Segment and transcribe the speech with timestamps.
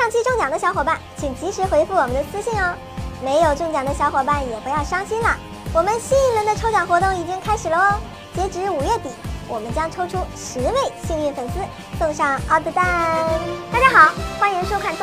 [0.00, 2.74] 上期中奖的小伙伴，请及时回复我们的私信哦。
[3.22, 5.36] 没有中奖的小伙伴也不要伤心了，
[5.74, 8.00] 我们新一轮的抽奖活动已经开始了哦。
[8.34, 9.10] 截止五月底，
[9.46, 10.74] 我们将抽出十位
[11.06, 11.60] 幸运粉丝，
[11.98, 13.28] 送上奥特蛋。
[13.70, 14.96] 大家好，欢迎收看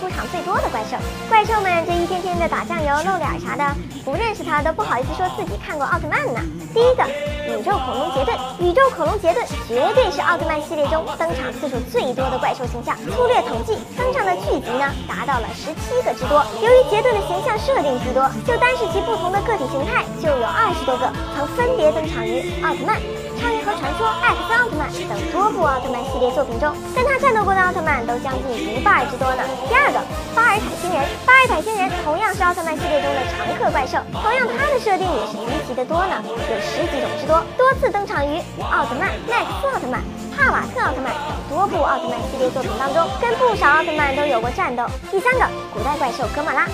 [0.00, 0.96] 出场最多的怪兽。
[1.28, 3.62] 怪兽们这一天天的打酱油、露脸啥的，
[4.02, 6.40] 不认识他都不好意思说自己看过奥特曼呢。
[6.72, 7.04] 第一个，
[7.52, 8.32] 宇宙恐龙杰顿。
[8.58, 12.96] 宇宙恐龙杰顿绝对是奥特曼系列中登场次数最多的怪兽形象。
[13.12, 16.40] 粗略统计，登场的剧集呢达到了十七个之多。
[16.62, 22.96] 由于杰顿的形象设定巨多，就单是其不同的个体形态就有二十多个，曾分别登场于奥特曼。
[23.40, 23.48] 超
[23.78, 29.42] 传说、艾克斯奥特曼等多部奥特曼系列作品中，跟他战斗过的奥特曼都将近一半之多呢。
[29.68, 30.00] 第二个，
[30.34, 40.00] 巴尔坦星人，巴尔坦星人同样是奥特曼系列中的常客怪兽，同样它的设定也是离奇的多呢，有十几种之多，多次登场于奥特曼、麦克斯奥特曼、
[40.36, 44.84] 帕瓦特奥特曼等多部奥特曼系列作品当中，跟不少奥特曼都有过战斗。
[45.10, 46.66] 第三个，古代怪兽哥莫拉。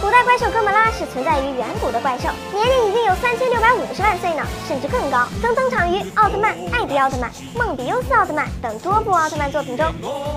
[0.00, 5.26] 古代怪兽哥莫拉是存在于远古的怪兽，年龄已经有三千六百五十万岁呢，甚至更高。
[5.40, 9.86] 曾登场于奥特曼、艾迪奥特曼、梦比优斯奥特曼等多部奥特曼作品中，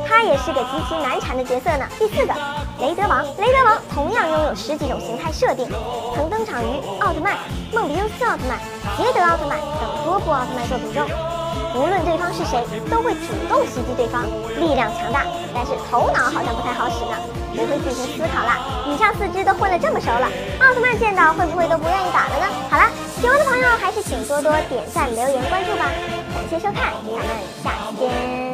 [0.08, 1.86] 他也是个极其难缠的角色呢。
[2.00, 2.34] 第四个，
[2.80, 3.24] 雷德王。
[3.38, 5.68] 雷德王同样拥有十几种形态设定，
[6.16, 7.36] 曾登场于奥特曼、
[7.74, 8.58] 梦比优斯奥特曼、
[8.98, 11.37] 捷德奥特曼等多部奥特曼作品中。
[11.78, 12.58] 无论对方是谁，
[12.90, 14.26] 都会主动袭击对方，
[14.60, 17.16] 力量强大，但是头脑好像不太好使呢，
[17.56, 18.58] 不会进行思考啦。
[18.88, 20.28] 以上四只都混得这么熟了，
[20.60, 22.46] 奥特曼见到会不会都不愿意打了呢？
[22.70, 22.90] 好了，
[23.22, 25.86] 喜欢的朋友还是请多多点赞、留言、关注吧。
[26.34, 27.28] 感谢收看，咱们
[27.64, 28.47] 下期见。